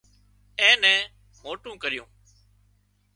اين 0.61 0.77
نين 0.83 1.01
موٽون 1.43 1.75
ڪريون 1.83 2.09